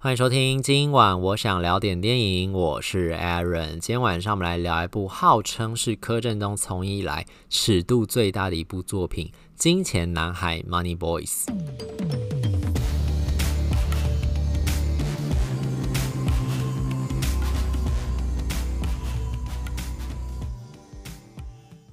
[0.00, 3.72] 欢迎收听，今晚我想聊点电影，我是 Aaron。
[3.72, 9.26] 今天晚上我们来聊一部号称是柯震东从艺以来尺度最大的一部作品
[9.56, 11.48] 《金钱男孩》（Money Boys）。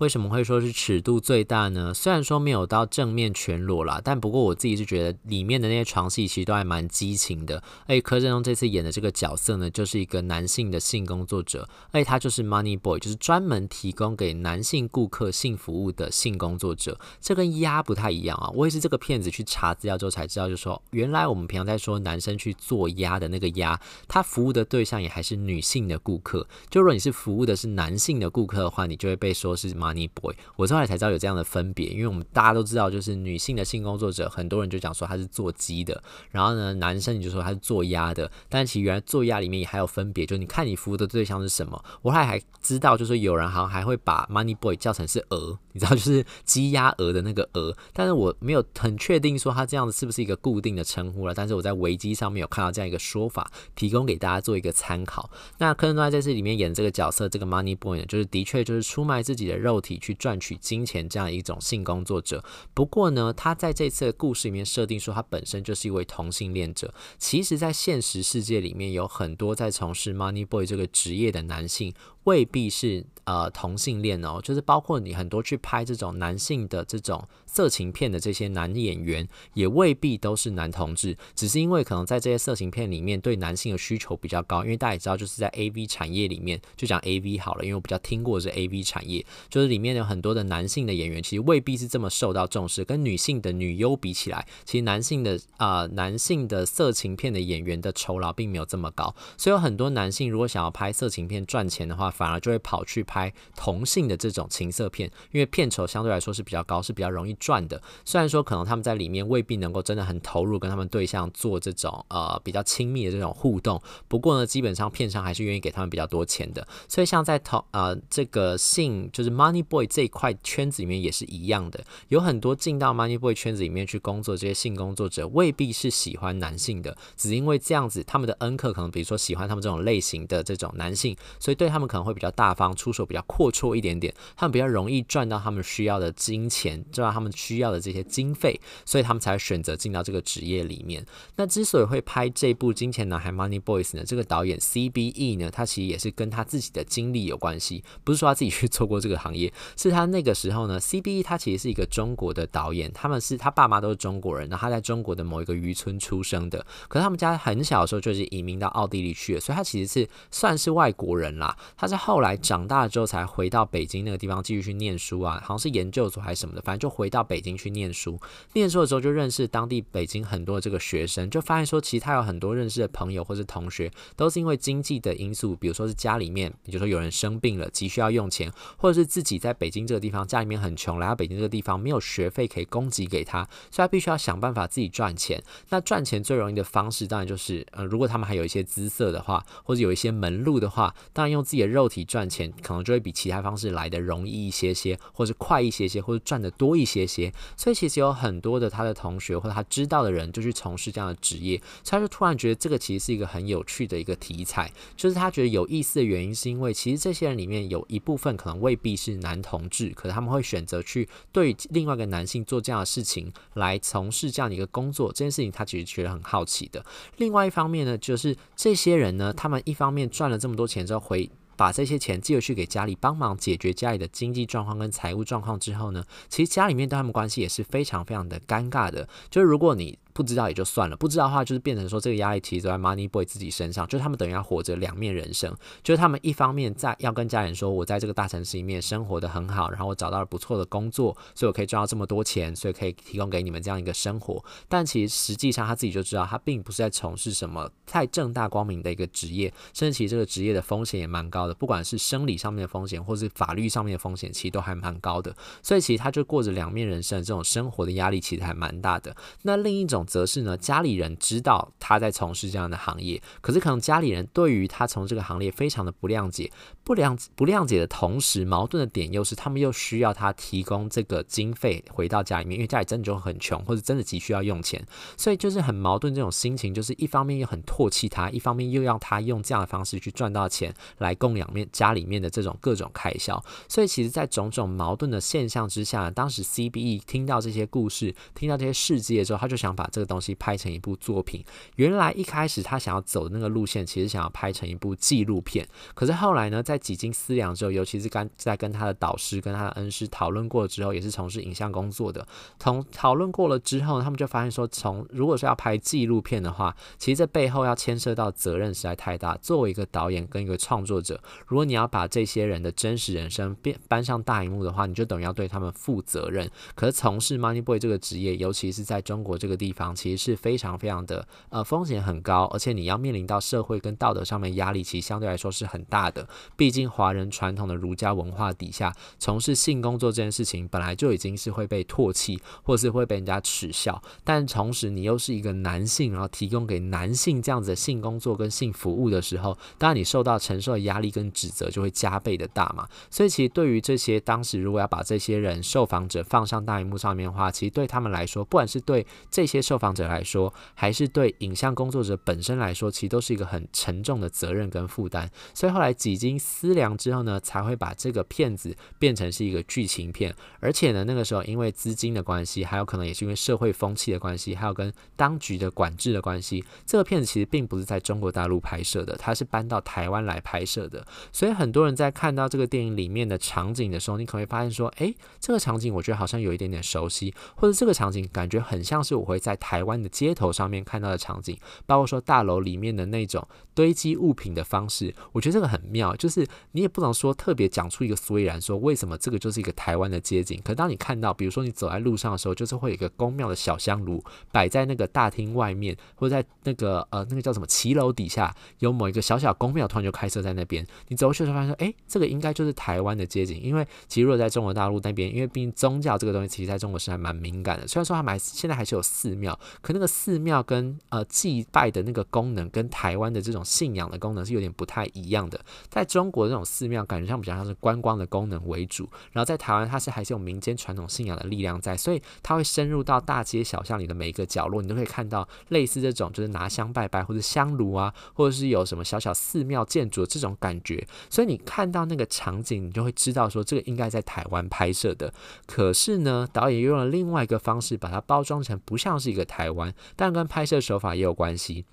[0.06, 1.92] 为什么会说是尺度最大呢？
[1.92, 7.64] 虽然说没有到正面全裸啦，但不过我自己是觉得里面的那些床戏其实都还蛮激情的。
[7.88, 17.00] 而柯震东这次演的这个角色呢，就是一个男性的性工作者，而他就是 Money Boy，就是专门提供给男性顾客性服务的性工作者。
[17.20, 18.52] 这跟鸭不太一样啊！
[18.54, 26.48] 我也是这个片子去查资料之后才知道，就说原来我们平常在说男生去做鸭的那个鸭，他服务的对象也还是女性的顾客。
[26.70, 29.74] 就如果你是服务的是男性的顾客的话，你就会被说是。
[29.76, 41.82] Money Money Boy，我后来才知道有这样的分别，因为我们大家都知道，就是女性的性工作者，很多人就讲说她是做鸡的，然后呢，男生你就说他是做鸭的，但其实原来做鸭里面也还有分别，就你看你服务的对象是什么。
[42.02, 55.30] 我后来还知道，就是有人好像还会把 Money Boy 叫成是鹅，你知道，就是鸡鸭鹅的那个鹅，但是我没有很确定说他这样子是不是一个固定的称呼了，但是我在维基上面有看到这样一个说法，提供给大家做一个参考。
[55.58, 59.75] 那柯震东在这里面演这个角色，这个 Money Boy 呢，就是的确就是出卖自己的肉。
[59.76, 66.94] 肉体去赚取金钱这样一种性工作者，不过呢，他在这次的故事里面设定说，他本身就是一位同性恋者。
[67.18, 71.94] 其实，在现实世界里面，有很多在从事 Money Boy 这个职业的男性。
[72.26, 107.82] 未必是呃同性恋哦，就是包括你很多去拍这种男性的这种色情片的这些男演员，也未必都是男同志，只是因为可能在这些色情片里面对男性的需求比较高，因为大家也知道，就是在 AV 产业里面，就讲 AV 好了，因为我比较听过的是 AV 产业，就是里面有很多的男性的演员，其实未必是这么受到重视，跟女性的女优比起来，其实男性的、呃、男性的色情片的演员的酬劳并没有这么高，所以有很多男性如果想要拍色情片赚钱的话，反而就会跑去拍同性的这种情色片，因为片酬相对来说是比较高，是比较容易赚的。
[108.06, 116.66] 虽然说可能他们在里面未必能够真的很投入，跟他们对象做这种呃比较亲密的这种互动，不过呢，基本上片商还是愿意给他们比较多钱的。
[116.88, 132.56] 所以像在同呃这个性就是 Money Boy 这一块圈子里面也是一样的，有很多进到 Money Boy 圈子里面去工作这些性工作者，未必是喜欢男性的，只因为这样子他们的恩客可能比如说喜欢他们这种类型的这种男性，所以对他们可能会比较大。
[132.56, 141.06] 方出手比较阔绰一点点，他们比较容易赚到他们需要的金钱，赚到他们需要的这些经费，所以他们才选择进到这个职业里面。
[141.36, 161.58] 那之所以会拍这部《金钱男孩》（Money Boys） 呢，这个导演 CBE 呢，他其实也是跟他自己的经历有关系，不是说他自己去做过这个行业，是他那个时候呢，CBE 他其实是一个中国的导演，他们是他爸妈都是中国人，然后他在中国的某一个渔村出生的，可是他们家很小的时候就是移民到奥地利去了，所以他其实是算是外国人啦。
[161.76, 162.36] 他是后来。
[162.46, 168.20] 长大了之后才回到北京那个地方继续去念书啊，好像是研究所还是什么的，反正就回到北京去念书。
[168.54, 185.42] 念书的时候就认识当地北京很多的这个学生，就发现说其实他有很多认识的朋友或是同学，都是因为经济的因素，比如说是家里面，比如说有人生病了急需要用钱，或者是自己在北京这个地方家里面很穷，来到北京这个地方没有学费可以供给给他，所以他必须要想办法自己赚钱。
[185.70, 192.26] 那赚钱最容易的方式当然就是，呃，如果他们还有一些姿色的话，或者有一些门路的话，当然用自己的肉体赚。
[192.36, 197.32] 钱可能就会比其他方式来得容易一些些，或是快一些些，或者赚得多一些些。
[197.56, 204.70] 所以其实有很多的他的同学或者他知道的人就去从事这样的职业，所以他就突然觉得这个其实是一个很有趣的一个题材。
[204.98, 215.08] 就是他觉得有意思的原因是因为其实这些人里面有一部分可能未必是男同志，可是他们会选择去对另外一个男性做这样的事情来从事这样的一个工作。
[215.10, 216.84] 这件事情他其实觉得很好奇的。
[217.16, 221.30] 另外一方面呢，就是这些人呢，他们一方面赚了这么多钱之后回。
[221.56, 229.08] 把这些钱寄回去给家里帮忙解决家里的经济状况跟财务状况之后呢，其实家里面对他们关系也是非常非常的尴尬的。
[229.30, 235.54] 就是如果你不知道也就算了，不知道的话就是变成说这个压力其实都在 Money Boy 自己身上，就是他们等于要活着两面人生，
[235.84, 244.42] 就是他们一方面在要跟家人说，我在这个大城市里面生活得很好，然后我找到了不错的工作，所以我可以赚到这么多钱，所以可以提供给你们这样一个生活。
[244.70, 255.36] 但其实实际上他自己就知道，他并不是在从事什么太正大光明的一个职业，甚至其实这个职业的风险也蛮高的，不管是生理上面的风险，或是法律上面的风险，其实都还蛮高的。
[255.62, 259.14] 所以其实他就过着两面人生这种生活的压力，其实还蛮大的。
[259.42, 266.52] 那另一种则是呢，家里人知道他在从事这样的行业，可是可能家里人对于他从这个行业非常的不谅解，
[266.84, 274.86] 不谅不谅解的同时，矛盾的点又是他们又需要他提供这个经费回到家里面，因为家里真的就很穷，或者真的急需要用钱，
[275.18, 291.42] 所以就是很矛盾这种心情，就是一方面又很唾弃他，一方面又要他用这样的方式去赚到钱来供养面家里面的这种各种开销，所以其实，在种种矛盾的现象之下，当时 CBE 听到这些故事，听到这些事迹的时候，他就想把这个东西拍成一部作品。
[291.78, 302.28] 原来一开始他想要走的那个路线，其实想要拍成一部纪录片，可是后来呢，在几经思量之后，尤其是跟在跟他的导师、跟他的恩师讨论过之后，也是从事影像工作的，
[302.60, 309.38] 从讨论过了之后，他们就发现说，从如果说要拍纪录片的话，其实这背后要牵涉到责任实在太大。
[309.38, 316.50] 作为一个导演跟一个创作者，如果你要把这些人的真实人生变搬上大荧幕的话，你就等于要对他们负责任。
[316.74, 326.26] 可是从事 Money Boy 这个职业，尤其是在中国这个地方，其实是非常非常的呃风险很高，而且你要面临到社会跟道德上面压力，其实相对来说是很大的。
[326.56, 334.02] 毕竟华人传统的儒家文化底下，从事性工作这件事情本来就已经是会被唾弃，或是会被人家耻笑。
[334.24, 342.88] 但同时你又是一个男性，然后提供给男性这样子的性工作跟性服务的时候，当然你受到承受的压力跟指责就会加倍的大嘛。
[343.10, 355.30] 所以其实对于这些当时如果要把这些人受访者放上大荧幕上面的话，其实对他们来说，不管是对这些受受访者来说，还是对影像工作者本身来说，其实都是一个很沉重的责任跟负担。
[355.54, 360.34] 所以后来几经思量之后呢，才会把这个片子变成是一个剧情片。
[360.62, 371.06] 而且呢，那个时候因为资金的关系，还有可能也是因为社会风气的关系，还有跟当局的管制的关系，这个片子其实并不是在中国大陆拍摄的，它是搬到台湾来拍摄的。
[371.34, 381.58] 所以很多人在看到这个电影里面的场景的时候，你可能会发现说，诶，这个场景我觉得好像有一点点熟悉，或者这个场景感觉很像是我会在台湾的街头上面看到的场景，
[381.88, 390.62] 包括说大楼里面的那种堆积物品的方式，我觉得这个很妙，就是你也不能说特别讲出一个所以然，说为什么这个就是一个台湾的街景。
[390.64, 407.88] 可当你看到，比如说你走在路上的时候，就是会有一个宫庙的小香炉摆在那个大厅外面，或者在那个呃那个叫什么骑楼底下，有某一个小小宫庙突然就开设在那边，你走过去的时候发现说，哎，这个应该就是台湾的街景，因为其实如果在中国大陆那边，因为毕竟宗教这个东西，其实在中国是还蛮敏感的。
[407.88, 415.60] 虽然说他们还现在还是有寺庙，庙可那个寺庙跟呃祭拜的那个功能，跟台湾的这种信仰的功能是有点不太一样的。
[415.90, 431.06] 在中国这种寺庙，感觉上比较像是观光的功能为主，然后在台湾，它是还是有民间传统信仰的力量在，所以它会深入到大街小巷里的每一个角落，你都可以看到类似这种就是拿香拜拜或者香炉啊，或者是有什么小小寺庙建筑这种感觉。
[431.30, 435.34] 所以你看到那个场景，你就会知道说这个应该在台湾拍摄的。
[435.68, 441.86] 可是呢，导演又用了另外一个方式把它包装成不像是个台湾，但跟拍摄手法也有关系。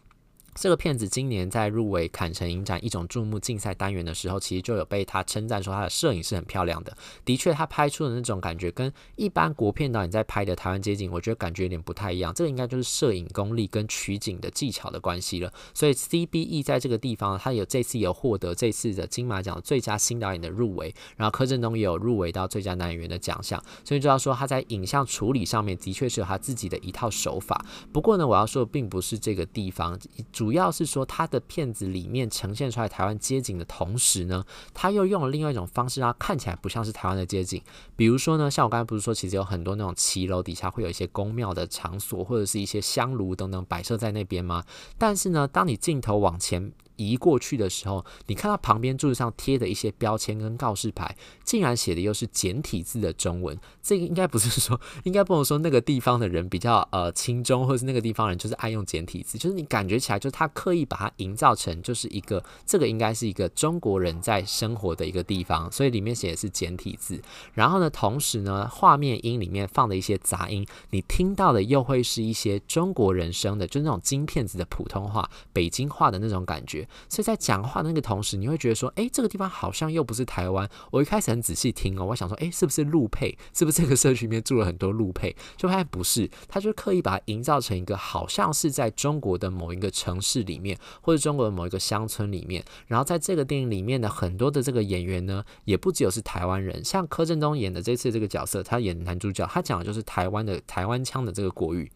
[0.54, 6.94] 这个片子今年在入围坎城影展一种注目竞赛单元的时候，其实就有被他称赞说他的摄影是很漂亮的。
[7.24, 12.34] 的确，他拍出的那种感觉跟一般国片导演在拍的台湾街景，我觉得感觉有点不太一样。
[12.34, 15.50] 这个应该就是摄影功力跟取景的技巧的关系了。
[15.72, 23.62] 所以 CBE 在这个地方，他有这次有获得这次的金马奖最佳新导演的入围，然后柯震东也有入围到最佳男演员的奖项。
[23.84, 27.64] 所以就要说他在影像处理上面的确是有他自己的一套手法。
[27.90, 29.98] 不过呢，我要说的并不是这个地方。
[30.42, 34.44] 主要是说他的片子里面呈现出来台湾街景的同时呢，
[34.74, 37.62] 他又用了另外一种方式，让它看起来不像是台湾的街景。
[37.94, 44.64] 比如说呢，像我刚才不是说，其实有很多那种骑楼底下会有一些宫庙的场所，或者是一些香炉等等摆设在那边吗？
[44.98, 46.72] 但是呢，当你镜头往前
[47.08, 53.58] 移过去的时候，你看到旁边柱子上贴的一些标签跟告示牌，竟然写的又是简体字的中文。
[53.82, 67.20] 这个应该不是说，应该不能说那个地方的人比较呃轻中，或是那个地方人就是爱用简体字，就是你感觉起来，就是他刻意把它营造成就是一个这个应该是一个中国人在生活的一个地方，所以里面写的是简体字。
[67.54, 76.88] 然后呢，同时呢，画面音里面放的一些杂音，你听到的又会是一些中国人声的，就那种金片子的普通话、北京话的那种感觉。
[77.08, 80.68] 所以在讲话的那个同时，你会觉得说，诶，这个地方好像又不是台湾。
[80.90, 83.36] 我一开始很仔细听哦，我想说，诶，是不是陆配？
[83.54, 85.34] 是不是这个社区里面住了很多陆配？
[85.56, 92.64] 就发现不是，他就刻意把它营造成一个好像是在中国的某一个城市里面，或者中国的某一个乡村里面。
[92.86, 101.90] 然后在这个电影里面的很多的这个演员呢，也不只有是台湾人，像柯震东演的这次这个角色，他演男主角，他讲的就是台湾的台湾腔的这个国语。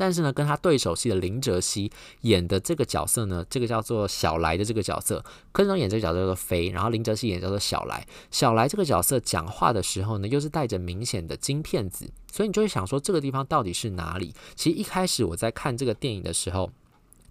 [0.00, 1.92] 但是呢，跟他对手戏的林哲熹
[2.22, 8.06] 演的这个角色呢，这个叫做小来的这个角色，柯震东演这个角色叫做飞，然后林哲熹演叫做小来。
[8.30, 14.34] 小来这个角色讲话的时候呢，又是带着明显的金片子，所以你就会想说，这个地方到底是哪里？
[14.56, 16.70] 其实一开始我在看这个电影的时候。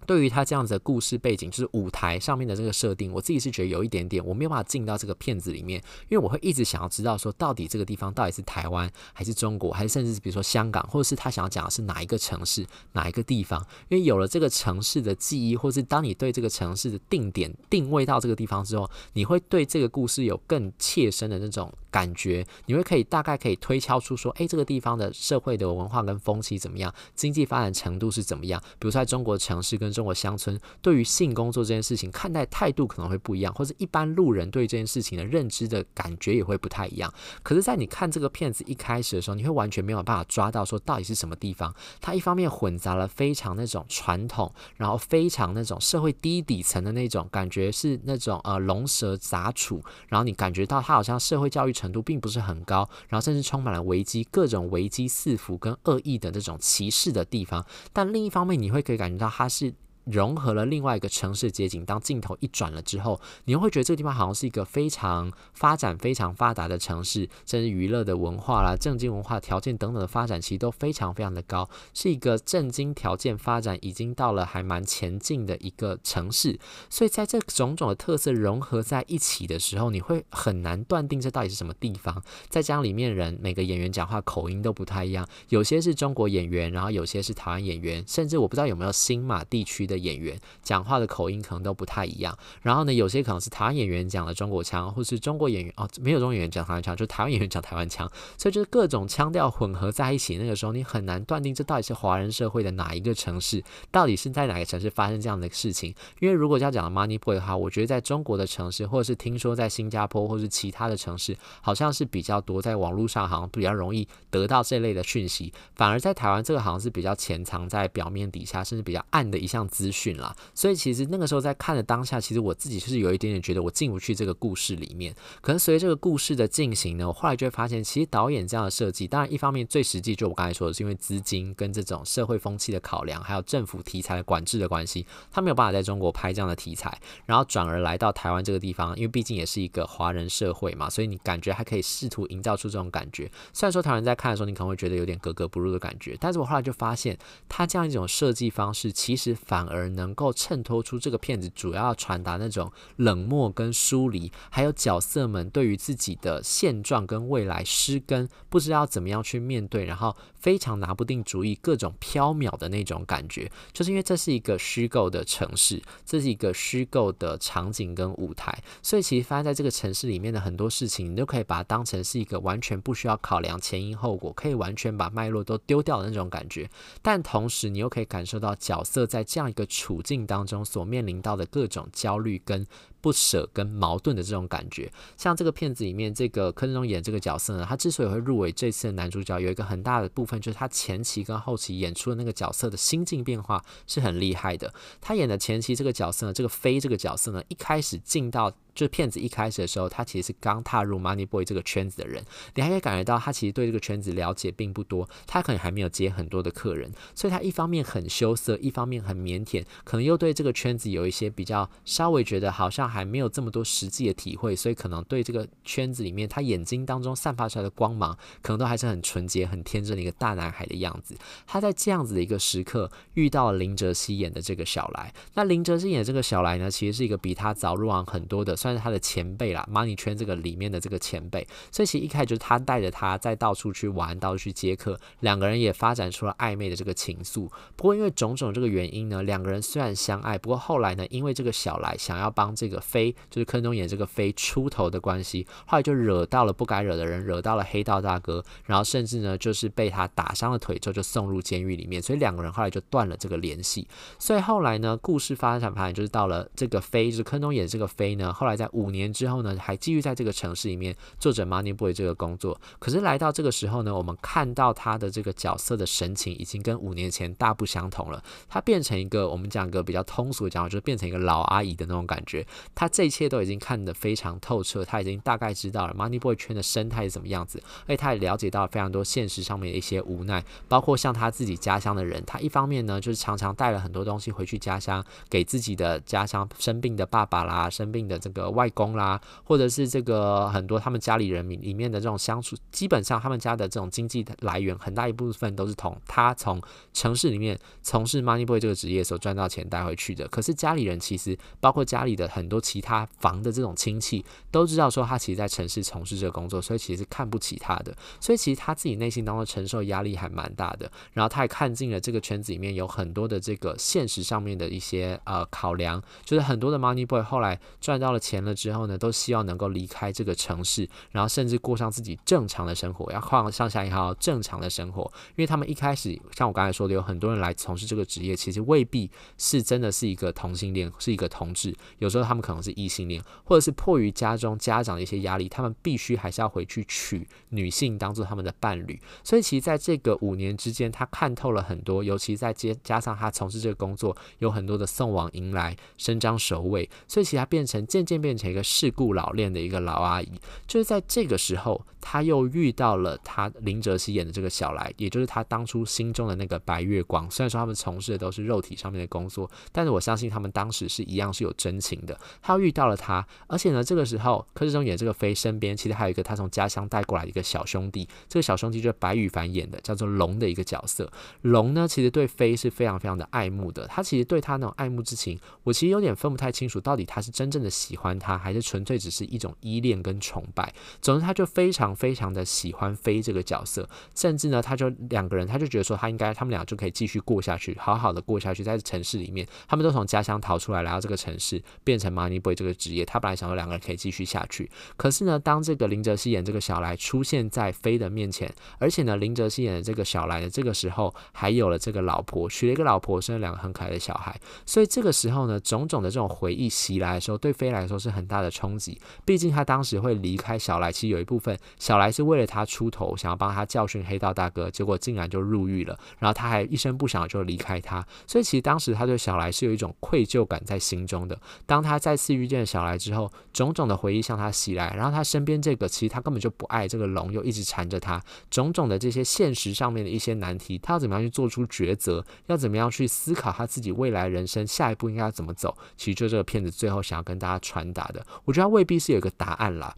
[0.06, 13.64] 对于他这样子的故事背景，就是舞台上面的这个设定，我自己是觉得有一点点我没有办法进到这个片子里面，因为我会一直想要知道说，到底这个地方到底是台湾还是中国，还是甚至是比如说香港，或者是他想要讲的是哪一个城市、哪一个地方？
[13.88, 28.60] 因为有了这个城市的记忆，或是当你对这个城市的定点定位到这个地方之后，你会对这个故事有更切身的那种感觉，你会可以大概可以推敲出说，哎，这个地方的社会的文化跟风气怎么样，经济发展程度是怎么样？
[28.78, 37.12] 比如在中国城市跟中国乡村对于性工作这件事情看待态度可能会不一样，或者一般路人对这件事情的认知的感觉也会不太一样。
[37.42, 41.74] 可是，在你看这个片子一开始的时候，你会完全没有办法抓到说到底是什么地方。
[42.00, 57.64] 它一方面混杂了非常那种传统，然后非常那种社会低底层的那种感觉，是那种呃龙蛇杂处，然后你感觉到它好像社会教育程度并不是很高，然后甚至充满了危机，各种危机四伏跟恶意的这种歧视的地方。
[57.92, 59.72] 但另一方面，你会可以感觉到它是。
[60.04, 76.58] 融合了另外一个城市街景，当镜头一转了之后，你又会觉得这个地方好像是一个非常发展、非常发达的城市，甚至娱乐的文化啦、政经文化条件等等的发展，其实都非常非常的高，是一个政经条件发展已经到了还蛮前进的一个城市。
[76.88, 82.22] 所以在这种种的特色融合在一起的时候，你会很难断定这到底是什么地方。
[82.48, 105.94] 再加上里面人每个演员讲话口音都不太一样，有些是中国演员，然后有些是台湾演员，甚至我不知道有没有新马地区的演员讲话的口音可能都不太一样，然后呢，有些可能是台湾演员讲的中国腔，或是中国演员哦，没有中国演员讲台湾腔，就台湾演员讲台湾腔，所以就是各种腔调混合在一起，那个时候你很难断定这到底是华人社会的哪一个城市，到底是在哪个城市发生这样的事情。
[106.20, 125.14] 因为如果要讲 Money Boy 的话，我觉得在中国的城市，或者是听说在新加坡或是其他的城市，好像是比较多，在网络上好像比较容易得到这类的讯息，反而在台湾这个好像是比较潜藏在表面底下，甚至比较暗的一项资讯啦，所以其实那个时候在看的当下，其实我自己是有一点点觉得我进不去这个故事里面。
[125.40, 143.30] 可能随着这个故事的进行呢，我后来就会发现，其实导演这样的设计，当然一方面最实际，就我刚才说的是因为资金跟这种社会风气的考量，还有政府题材的管制的关系，他没有办法在中国拍这样的题材，然后转而来到台湾这个地方，因为毕竟也是一个华人社会嘛，所以你感觉还可以试图营造出这种感觉。
[143.54, 147.16] 虽然说台湾人在看的时候，你可能会觉得有点格格不入的感觉，但是我后来就发现，
[147.48, 176.68] 他这样一种设计方式，其实反而能够衬托出这个片子主要传达那种冷漠跟疏离，还有角色们对于自己的现状跟未来失根，不知道怎么样去面对，然后非常拿不定主意，各种飘渺的那种感觉，就是因为这是一个虚构的城市，这是一个虚构的场景跟舞台，所以其实发生在这个城市里面的很多事情，你都可以把它当成是一个完全不需要考量前因后果，可以完全把脉络都丢掉的那种感觉，
[177.02, 182.66] 但同时你又可以感受到角色在这样一个处境当中所面临到的各种焦虑跟
[183.00, 194.72] 不舍跟矛盾的这种感觉，像这个片子里面这个柯震东演这个角色呢，他之所以会入围这次的男主角，有一个很大的部分就是他前期跟后期演出的那个角色的心境变化是很厉害的。
[195.00, 198.52] 他演的前期这个角色呢，这个飞这个角色呢，一开始进到。
[198.80, 221.14] 就是片子一开始的时候，他其实是刚踏入 Money Boy 这个圈子的人，你还可以感觉到他其实对这个圈子了解并不多，他可能还没有接很多的客人，所以他一方面很羞涩，一方面很腼腆，可能又对这个圈子有一些比较稍微觉得好像还没有这么多实际的体会，所以可能对这个圈子里面他眼睛当中散发出来的光芒，可能都还是很纯洁、很天真的一个大男孩的样子。
[221.46, 237.48] 他在这样子的一个时刻遇到了林哲熹演的这个小来，那林哲熹演的这个小来呢，其实是一个比他早入行很多的，算是他的前辈啦，Money 圈这个里面的这个前辈，所以其实一开始就是他带着他在到处去玩，到处去接客，两个人也发展出了暧昧的这个情愫。
[237.76, 253.86] 不过因为种种这个原因呢，两个人虽然相爱，不过后来呢，因为这个小来想要帮这个飞，就是坑中演这个飞出头的关系，后来就惹到了不该惹的人，惹到了黑道大哥，然后甚至呢就是被他打伤了腿之后就送入监狱里面，所以两个人后来就断了这个联系。
[254.18, 262.60] 所以后来呢，故事发展发展就是到了这个飞，就是坑中演这个飞呢，后来在五年之后呢，还继续在这个城市里面做着 Money Boy 这个工作。
[262.78, 268.22] 可是来到这个时候呢，我们看到他的这个角色的神情已经跟五年前大不相同了。
[268.50, 272.46] 他变成一个我们讲个比较通俗的讲法，就是变成一个老阿姨的那种感觉。
[272.74, 296.62] 他这一切都已经看得非常透彻，他已经大概知道了 Money Boy 圈的生态是怎么样子，而且他也了解到了非常多现实上面的一些无奈，包括像他自己家乡的人，他一方面呢就是常常带了很多东西回去家乡，给自己的家乡生病的爸爸啦、生病的这个外公啦，或者是这个很多他们家里人里里面的这种相处，基本上他们家的这种经济来源很大一部分都是从他从
[296.94, 300.28] 城市里面从事 Money Boy 这个职业所赚到钱带回去的。
[300.28, 307.92] 可是家里人其实包括家里的很多其他房的这种亲戚都知道说他其实在城市从事这个工作，所以其实是看不起他的。
[308.20, 310.90] 所以其实他自己内心当中承受压力还蛮大的。
[311.12, 325.02] 然后他也看尽了这个圈子里面有很多的这个现实上面的一些呃考量，就是很多的 Money Boy 后来赚到了钱了之后呢，都希望能够离开这个城市，然后甚至过上自己正常的生活，要换上下一号正常的生活。
[325.30, 339.00] 因为他们一开始像我刚才说的，有很多人来从事这个职业，其实未必是真的是一个同性恋，是一个同志，有时候他们可能是异性恋，或者是迫于家中家长的一些压力，他们必须还是要回去娶女性当做他们的伴侣。
[339.24, 350.30] 所以其实在这个五年之间，他看透了很多，尤其在接加上他从事这个工作，有很多的送往迎来、伸张首尾，所以其实他变成渐渐变成一个世故老练的一个老阿姨。
[350.66, 357.30] 就是在这个时候，他又遇到了他林哲熹演的这个小来，也就是他当初心中的那个白月光。
[357.30, 362.18] 虽然说他们从事的都是肉体上面的工作，但是我相信他们当时是一样是有真情的。
[362.40, 371.10] 他遇到了他，而且呢，这个时候柯志忠演这个飞身边，其实还有一个他从家乡带过来的一个小兄弟，这个小兄弟就是白羽凡演的，叫做龙的一个角色。
[371.42, 373.86] 龙呢，其实对飞是非常非常的爱慕的。
[373.86, 380.72] 他其实对他那种爱慕之情，我其实有点分不太清楚，到底他是真正的喜欢他，还是纯粹只是一种依恋跟崇拜。
[381.00, 393.04] 总之，他就非常非常的喜欢飞这个角色，甚至呢，他就两个人，他就觉得说，他应该他们俩就可以继续过下去，好好的过下去，在城市里面，他们都从家乡逃出来，来到这个城市，变成 Money Boy 这个职业。
[393.04, 408.98] 他本来想说两个人可以继续下去，可是呢，当这个林哲熙演这个小来出现在飞的面前，而且呢，林哲熙演的这个小来的这个时候还有了这个老婆，娶了一个老婆，生了两个很可爱的小孩，所以这个时候呢，种种的这种回忆袭来的时候，对飞来说是很大的冲击。
[409.24, 421.38] 毕竟他当时会离开小来，其实有一部分小来是为了他出头，想要帮他教训黑道大哥，结果竟然就入狱了，然后他还一声不响就离开他，所以其实当时他对小来是有一种愧疚感在心中的。
[421.66, 439.94] 当他再次遇见小来之后，种种的回忆向他袭来，然后他身边这个其实他根本就不爱这个龙，又一直缠着他，种种的这些现实上面的一些难题，他要怎么样去做出抉择，要怎么样去思考他自己未来人生下一步应该要怎么走，其实就这个片子最后想要跟大家传答的，我觉得未必是有一个答案啦，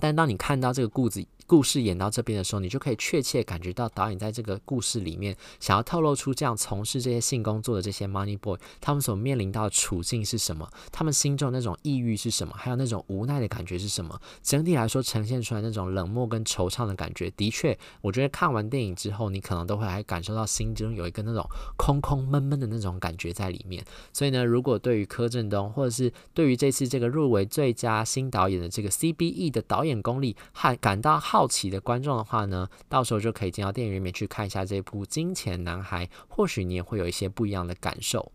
[0.00, 1.26] 但当你看到这个故事。
[1.46, 10.68] 故事演到这边的时候，你就可以确切感觉到导演在这个故事里面想要透露出这样从事这些性工作的这些 Money Boy，他们所面临到的处境是什么？
[10.90, 12.52] 他们心中那种抑郁是什么？
[12.56, 14.20] 还有那种无奈的感觉是什么？
[14.42, 23.84] 整体来说，呈现出来那种冷漠跟惆怅的感觉，的确，我觉得看完电影之后，你可能都会还感受到心中有一个那种空空闷闷的那种感觉在里面。
[24.12, 31.35] 所以呢，如果对于柯震东，或者是对于这次这个入围最佳新导演的这个 CBE 的导演功力，还感到好。
[31.36, 38.32] 好奇的观众的话呢，到时候就可以进到电影院里面去看一下这部《金钱男孩》，或许你也会有一些不一样的感受。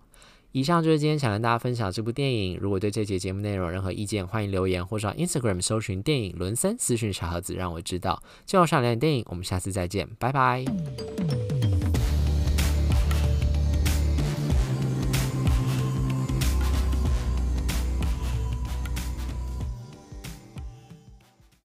[0.52, 2.60] 以上就是今天想跟大家分享这部电影。
[2.62, 8.22] 如果对这节节目内容有任何意见，欢迎留言或者上 Instagram 搜寻电影伦森私讯小盒子，让我知道。
[8.46, 10.64] 最后上两点电影，我们下次再见，拜拜。